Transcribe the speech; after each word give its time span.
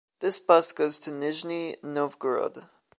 This 0.19 0.39
bus 0.39 0.71
goes 0.71 0.97
to 0.97 1.11
Nizhniy 1.11 1.75
Novgorod. 1.83 2.65